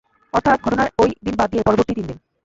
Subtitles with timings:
[0.33, 2.17] অর্থাৎ ঘটনার ঐ দিন বাদ দিয়ে পরবর্তী তিনদিন।